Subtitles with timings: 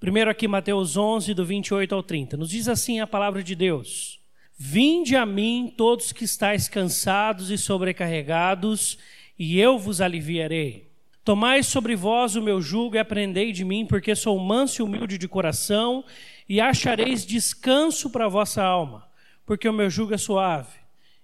[0.00, 2.38] Primeiro aqui Mateus 11, do 28 ao 30.
[2.38, 4.18] Nos diz assim a palavra de Deus:
[4.56, 8.98] Vinde a mim todos que estáis cansados e sobrecarregados,
[9.38, 10.90] e eu vos aliviarei.
[11.22, 15.18] Tomai sobre vós o meu jugo e aprendei de mim, porque sou manso e humilde
[15.18, 16.02] de coração,
[16.48, 19.06] e achareis descanso para a vossa alma,
[19.44, 20.78] porque o meu jugo é suave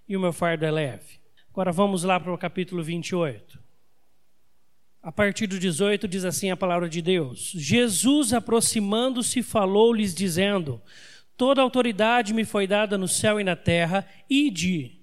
[0.07, 1.19] e o meu fardo é leve.
[1.49, 3.59] Agora vamos lá para o capítulo 28.
[5.07, 10.81] A partir do 18 diz assim a palavra de Deus: Jesus, aproximando-se, falou-lhes, dizendo:
[11.37, 14.99] Toda autoridade me foi dada no céu e na terra, ide.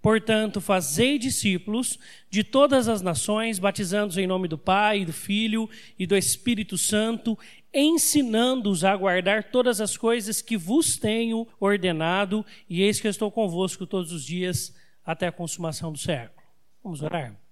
[0.00, 1.98] Portanto, fazei discípulos
[2.30, 5.68] de todas as nações, batizando-os em nome do Pai, do Filho
[5.98, 7.36] e do Espírito Santo,
[7.74, 13.32] ensinando-os a guardar todas as coisas que vos tenho ordenado, e eis que eu estou
[13.32, 14.72] convosco todos os dias
[15.04, 16.46] até a consumação do século.
[16.80, 17.45] Vamos orar?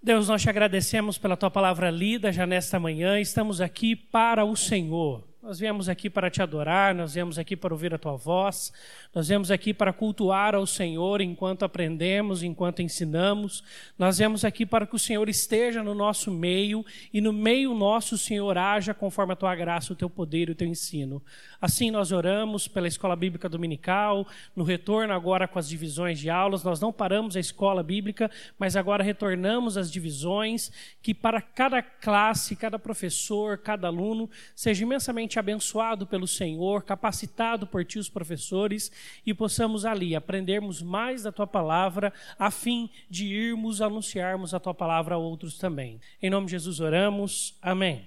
[0.00, 3.18] Deus, nós te agradecemos pela tua palavra lida já nesta manhã.
[3.20, 5.27] Estamos aqui para o Senhor.
[5.48, 8.70] Nós viemos aqui para te adorar, nós viemos aqui para ouvir a tua voz,
[9.14, 13.64] nós viemos aqui para cultuar ao Senhor enquanto aprendemos, enquanto ensinamos.
[13.98, 18.16] Nós viemos aqui para que o Senhor esteja no nosso meio e no meio nosso
[18.16, 21.22] o Senhor haja conforme a tua graça, o teu poder e o teu ensino.
[21.58, 26.62] Assim nós oramos pela escola bíblica dominical, no retorno agora com as divisões de aulas.
[26.62, 32.54] Nós não paramos a escola bíblica, mas agora retornamos às divisões, que para cada classe,
[32.54, 38.90] cada professor, cada aluno seja imensamente abençoado pelo Senhor, capacitado por ti, os professores,
[39.24, 44.74] e possamos ali aprendermos mais da tua palavra, a fim de irmos anunciarmos a tua
[44.74, 46.00] palavra a outros também.
[46.22, 47.56] Em nome de Jesus oramos.
[47.62, 48.06] Amém.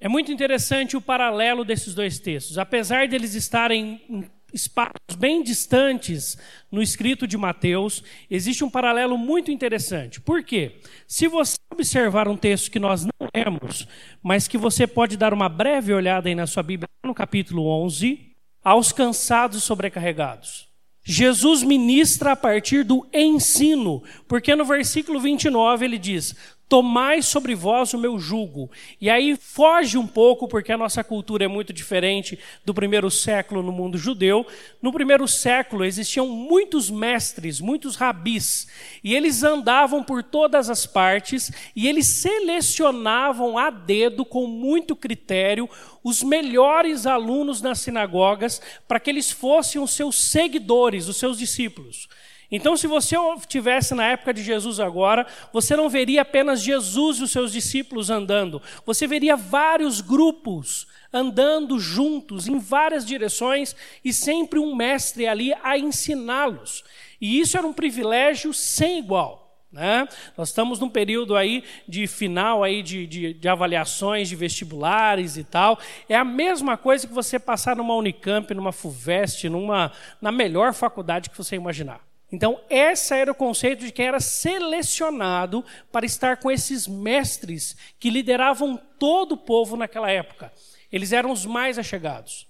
[0.00, 2.58] É muito interessante o paralelo desses dois textos.
[2.58, 6.38] Apesar deles estarem em espaços bem distantes
[6.70, 10.20] no escrito de Mateus, existe um paralelo muito interessante.
[10.20, 10.80] Por quê?
[11.06, 13.86] Se você observar um texto que nós não lemos,
[14.22, 18.32] mas que você pode dar uma breve olhada aí na sua Bíblia, no capítulo 11,
[18.62, 20.72] aos cansados e sobrecarregados.
[21.06, 26.34] Jesus ministra a partir do ensino, porque no versículo 29 ele diz:
[26.68, 28.70] Tomai sobre vós o meu jugo.
[29.00, 33.62] E aí foge um pouco, porque a nossa cultura é muito diferente do primeiro século
[33.62, 34.46] no mundo judeu.
[34.80, 38.66] No primeiro século existiam muitos mestres, muitos rabis,
[39.02, 45.68] e eles andavam por todas as partes e eles selecionavam a dedo, com muito critério,
[46.02, 52.08] os melhores alunos nas sinagogas para que eles fossem os seus seguidores, os seus discípulos.
[52.56, 57.24] Então, se você estivesse na época de Jesus agora, você não veria apenas Jesus e
[57.24, 64.60] os seus discípulos andando, você veria vários grupos andando juntos em várias direções e sempre
[64.60, 66.84] um mestre ali a ensiná-los.
[67.20, 69.58] E isso era um privilégio sem igual.
[69.72, 70.06] Né?
[70.38, 75.42] Nós estamos num período aí de final aí de, de, de, avaliações de vestibulares e
[75.42, 75.76] tal.
[76.08, 79.90] É a mesma coisa que você passar numa Unicamp, numa FUVEST, numa,
[80.22, 82.13] na melhor faculdade que você imaginar.
[82.30, 88.10] Então, esse era o conceito de quem era selecionado para estar com esses mestres que
[88.10, 90.52] lideravam todo o povo naquela época.
[90.90, 92.46] Eles eram os mais achegados.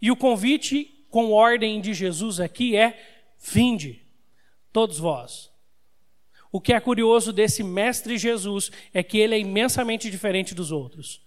[0.00, 3.00] E o convite com ordem de Jesus aqui é:
[3.38, 4.02] vinde,
[4.72, 5.50] todos vós.
[6.50, 11.22] O que é curioso desse mestre Jesus é que ele é imensamente diferente dos outros.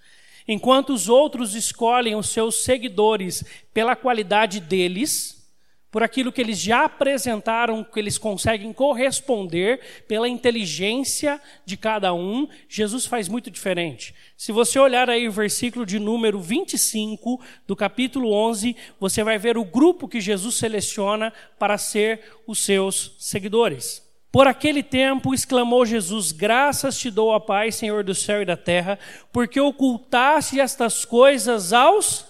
[0.48, 5.35] Enquanto os outros escolhem os seus seguidores pela qualidade deles,
[5.96, 12.50] por aquilo que eles já apresentaram, que eles conseguem corresponder pela inteligência de cada um,
[12.68, 14.14] Jesus faz muito diferente.
[14.36, 19.58] Se você olhar aí o versículo de número 25 do capítulo 11, você vai ver
[19.58, 24.04] o grupo que Jesus seleciona para ser os seus seguidores.
[24.34, 28.58] Por aquele tempo exclamou Jesus: Graças te dou, a Pai, Senhor do céu e da
[28.58, 29.00] terra,
[29.32, 32.26] porque ocultaste estas coisas aos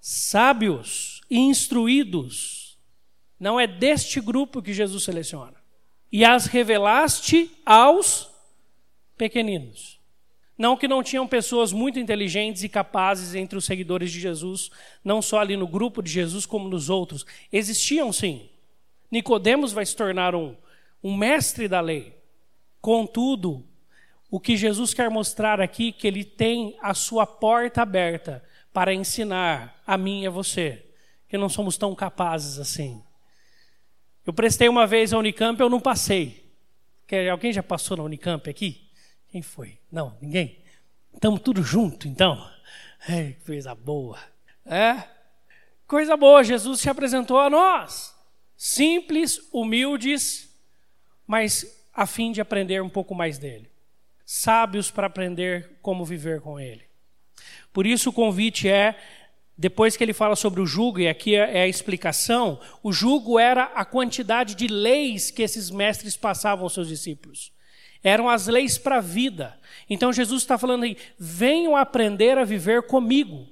[0.00, 2.55] sábios e instruídos
[3.38, 5.54] não é deste grupo que Jesus seleciona.
[6.10, 8.30] E as revelaste aos
[9.16, 10.00] pequeninos.
[10.56, 14.70] Não que não tinham pessoas muito inteligentes e capazes entre os seguidores de Jesus,
[15.04, 17.26] não só ali no grupo de Jesus como nos outros.
[17.52, 18.48] Existiam sim.
[19.10, 20.56] Nicodemos vai se tornar um,
[21.02, 22.16] um mestre da lei.
[22.80, 23.64] Contudo,
[24.30, 29.80] o que Jesus quer mostrar aqui que ele tem a sua porta aberta para ensinar
[29.86, 30.86] a mim e a você,
[31.28, 33.02] que não somos tão capazes assim.
[34.26, 36.44] Eu prestei uma vez a Unicamp, eu não passei.
[37.30, 38.90] Alguém já passou na Unicamp aqui?
[39.28, 39.78] Quem foi?
[39.90, 40.58] Não, ninguém?
[41.14, 42.50] Estamos tudo junto, então.
[43.08, 44.18] É, coisa boa.
[44.64, 45.04] É?
[45.86, 48.12] Coisa boa, Jesus se apresentou a nós.
[48.56, 50.52] Simples, humildes,
[51.24, 53.70] mas a fim de aprender um pouco mais dele.
[54.24, 56.82] Sábios para aprender como viver com ele.
[57.72, 58.98] Por isso o convite é,
[59.58, 63.64] depois que ele fala sobre o jugo, e aqui é a explicação, o jugo era
[63.74, 67.52] a quantidade de leis que esses mestres passavam aos seus discípulos.
[68.04, 69.58] Eram as leis para a vida.
[69.88, 73.48] Então Jesus está falando aí, venham aprender a viver comigo.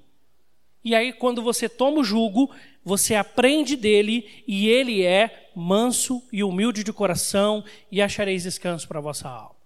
[0.84, 2.54] E aí, quando você toma o jugo,
[2.84, 8.98] você aprende dele e ele é manso e humilde de coração e achareis descanso para
[8.98, 9.56] a vossa alma.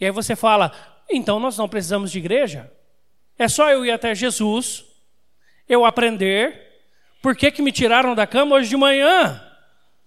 [0.00, 0.72] E aí você fala,
[1.10, 2.72] então nós não precisamos de igreja?
[3.38, 4.84] É só eu ir até Jesus,
[5.68, 6.82] eu aprender.
[7.20, 9.40] Por que, que me tiraram da cama hoje de manhã?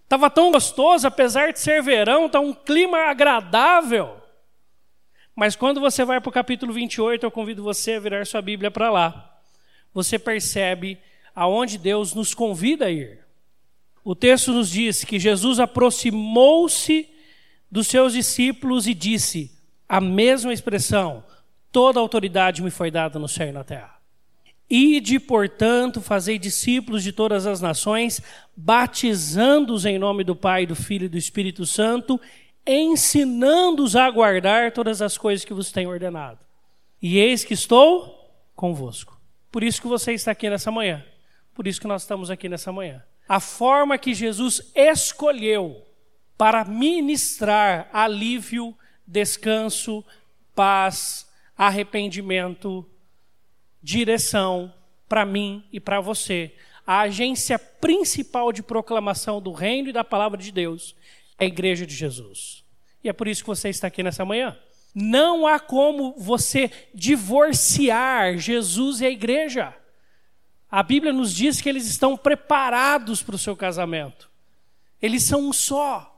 [0.04, 4.18] Estava tão gostoso, apesar de ser verão, está um clima agradável.
[5.36, 8.69] Mas quando você vai para o capítulo 28, eu convido você a virar sua Bíblia
[8.69, 9.31] para lá
[9.96, 11.00] você percebe
[11.34, 13.19] aonde Deus nos convida a ir.
[14.04, 17.10] O texto nos diz que Jesus aproximou-se
[17.72, 19.57] dos seus discípulos e disse
[19.88, 21.24] a mesma expressão:
[21.72, 23.94] toda autoridade me foi dada no céu e na terra.
[24.70, 28.22] Ide, portanto, fazei discípulos de todas as nações,
[28.56, 32.20] batizando-os em nome do Pai, do Filho e do Espírito Santo,
[32.66, 36.40] ensinando-os a guardar todas as coisas que vos tenho ordenado.
[37.02, 39.16] E eis que estou convosco
[39.56, 41.02] por isso que você está aqui nessa manhã.
[41.54, 43.02] Por isso que nós estamos aqui nessa manhã.
[43.26, 45.82] A forma que Jesus escolheu
[46.38, 48.76] para ministrar alívio,
[49.08, 50.04] descanso,
[50.54, 51.26] paz,
[51.58, 52.86] arrependimento,
[53.81, 54.74] direção
[55.07, 56.54] para mim e para você.
[56.86, 60.95] A agência principal de proclamação do reino e da palavra de Deus
[61.39, 62.63] é a igreja de Jesus.
[63.04, 64.57] E é por isso que você está aqui nessa manhã.
[64.94, 69.75] Não há como você divorciar Jesus e a igreja.
[70.71, 74.30] A Bíblia nos diz que eles estão preparados para o seu casamento.
[75.01, 76.15] Eles são um só.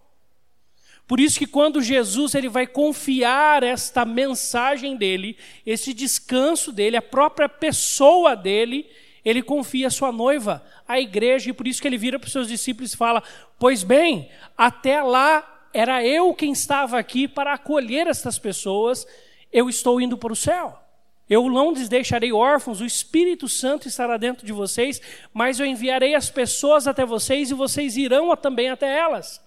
[1.08, 7.02] Por isso que quando Jesus ele vai confiar esta mensagem dele, esse descanso dele, a
[7.02, 8.86] própria pessoa dele,
[9.24, 12.34] ele confia a sua noiva, a igreja, e por isso que ele vira para os
[12.34, 13.24] seus discípulos e fala:
[13.58, 19.08] Pois bem, até lá era eu quem estava aqui para acolher estas pessoas,
[19.52, 20.78] eu estou indo para o céu.
[21.30, 25.02] Eu não lhes deixarei órfãos, o Espírito Santo estará dentro de vocês,
[25.34, 29.42] mas eu enviarei as pessoas até vocês e vocês irão também até elas,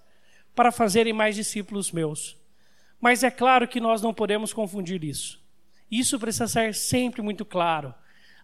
[0.55, 2.37] para fazerem mais discípulos meus.
[3.01, 5.41] Mas é claro que nós não podemos confundir isso.
[5.91, 7.95] Isso precisa ser sempre muito claro.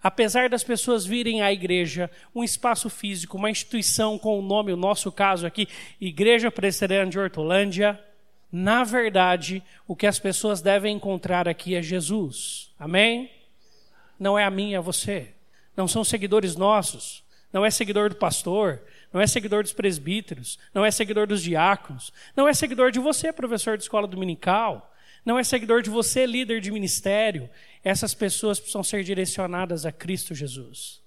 [0.02, 4.76] Apesar das pessoas virem à igreja, um espaço físico, uma instituição com o nome, o
[4.76, 5.68] nosso caso aqui,
[6.00, 8.00] Igreja Presbiteriana de Hortolândia,
[8.50, 12.72] na verdade, o que as pessoas devem encontrar aqui é Jesus.
[12.78, 13.30] Amém?
[14.18, 15.30] Não é a mim, é você.
[15.76, 17.22] Não são seguidores nossos.
[17.52, 18.82] Não é seguidor do pastor.
[19.12, 20.58] Não é seguidor dos presbíteros.
[20.74, 22.12] Não é seguidor dos diáconos.
[22.36, 24.92] Não é seguidor de você, professor de escola dominical.
[25.24, 27.50] Não é seguidor de você, líder de ministério
[27.86, 31.00] essas pessoas precisam ser direcionadas a Cristo Jesus.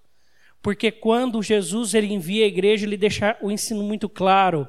[0.61, 4.65] Porque quando Jesus ele envia a igreja, ele deixa o ensino muito claro,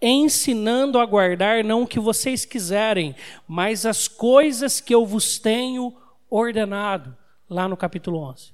[0.00, 3.16] ensinando a guardar não o que vocês quiserem,
[3.48, 5.96] mas as coisas que eu vos tenho
[6.28, 7.16] ordenado,
[7.48, 8.52] lá no capítulo 11.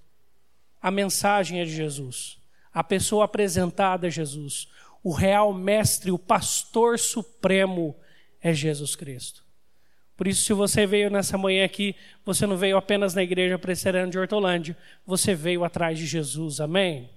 [0.81, 2.40] A mensagem é de Jesus.
[2.73, 4.69] A pessoa apresentada é Jesus.
[5.03, 7.97] O real mestre, o pastor supremo
[8.41, 9.45] é Jesus Cristo.
[10.17, 11.97] Por isso, se você veio nessa manhã aqui,
[12.27, 14.77] você não veio apenas na igreja presbiteriana de Hortolândia,
[15.07, 17.09] você veio atrás de Jesus, amém?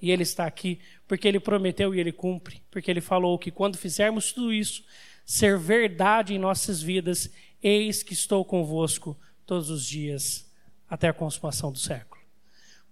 [0.00, 0.78] E Ele está aqui
[1.08, 4.84] porque Ele prometeu e Ele cumpre, porque Ele falou que quando fizermos tudo isso,
[5.26, 7.28] ser verdade em nossas vidas,
[7.60, 10.48] eis que estou convosco todos os dias,
[10.88, 12.17] até a consumação do século.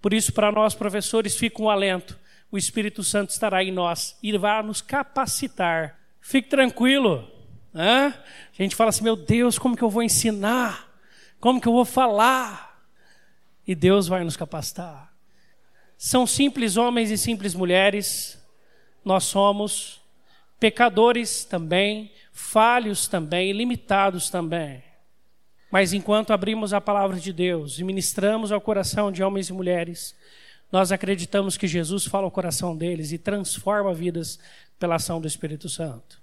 [0.06, 2.16] Por isso, para nós, professores, fica um alento.
[2.48, 5.98] O Espírito Santo estará em nós e vai nos capacitar.
[6.20, 7.28] Fique tranquilo,
[7.74, 8.14] Hã?
[8.56, 10.88] A gente fala assim: meu Deus, como que eu vou ensinar?
[11.40, 12.86] Como que eu vou falar?
[13.66, 15.12] E Deus vai nos capacitar.
[15.98, 18.40] São simples homens e simples mulheres,
[19.04, 20.00] nós somos
[20.60, 24.84] pecadores também, falhos também, limitados também.
[25.76, 30.16] Mas enquanto abrimos a palavra de Deus e ministramos ao coração de homens e mulheres,
[30.72, 34.38] nós acreditamos que Jesus fala ao coração deles e transforma vidas
[34.78, 36.18] pela ação do Espírito Santo.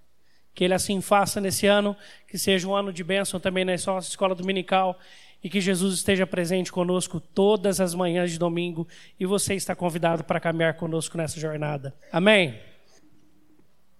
[0.55, 1.95] Que Ele assim faça nesse ano,
[2.27, 5.00] que seja um ano de bênção também na nossa escola dominical
[5.43, 8.88] e que Jesus esteja presente conosco todas as manhãs de domingo
[9.19, 11.93] e você está convidado para caminhar conosco nessa jornada.
[12.12, 12.60] Amém?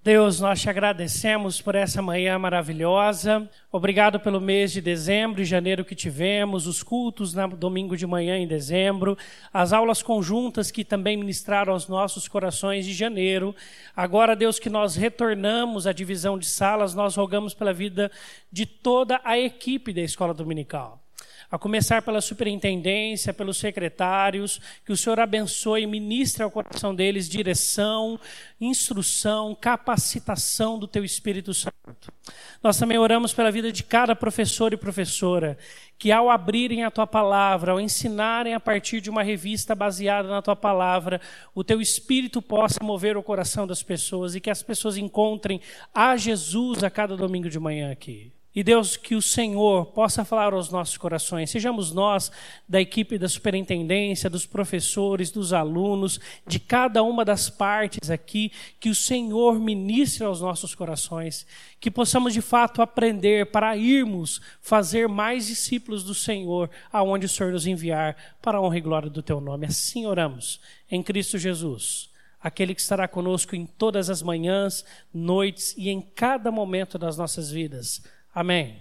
[0.04, 3.50] Deus, nós te agradecemos por essa manhã maravilhosa.
[3.72, 8.38] Obrigado pelo mês de dezembro e janeiro que tivemos, os cultos no domingo de manhã
[8.38, 9.18] em dezembro,
[9.54, 13.56] as aulas conjuntas que também ministraram aos nossos corações de janeiro.
[13.96, 18.12] Agora, Deus, que nós retornamos à divisão de salas, nós rogamos pela vida
[18.52, 21.03] de toda a equipe da escola dominical.
[21.50, 27.30] A começar pela superintendência, pelos secretários, que o Senhor abençoe e ministre ao coração deles
[27.30, 28.20] direção,
[28.60, 32.14] instrução, capacitação do Teu Espírito Santo.
[32.62, 35.58] Nós também oramos pela vida de cada professor e professora,
[35.98, 40.42] que ao abrirem a Tua palavra, ao ensinarem a partir de uma revista baseada na
[40.42, 41.20] Tua palavra,
[41.54, 45.62] o Teu Espírito possa mover o coração das pessoas e que as pessoas encontrem
[45.94, 48.32] a Jesus a cada domingo de manhã aqui.
[48.56, 52.32] E Deus, que o Senhor possa falar aos nossos corações, sejamos nós
[52.70, 58.90] da equipe da superintendência, dos professores, dos alunos, de cada uma das partes aqui, que
[58.90, 61.48] o Senhor ministre aos nossos corações,
[61.80, 67.52] que possamos de fato aprender para irmos fazer mais discípulos do Senhor, aonde o Senhor
[67.52, 69.66] nos enviar, para a honra e glória do teu nome.
[69.66, 74.84] Assim oramos, em Cristo Jesus aquele que estará conosco em todas as manhãs,
[75.14, 78.04] noites e em cada momento das nossas vidas.
[78.34, 78.76] Amém.